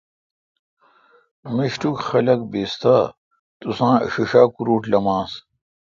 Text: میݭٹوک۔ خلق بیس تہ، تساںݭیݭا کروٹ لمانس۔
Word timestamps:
میݭٹوک۔ 1.55 1.97
خلق 2.07 2.39
بیس 2.51 2.73
تہ، 2.81 2.95
تساںݭیݭا 3.59 4.43
کروٹ 4.55 4.83
لمانس۔ 4.91 5.31